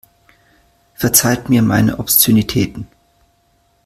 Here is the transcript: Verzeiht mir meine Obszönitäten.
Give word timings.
Verzeiht 0.95 1.49
mir 1.49 1.61
meine 1.61 1.97
Obszönitäten. 1.99 2.87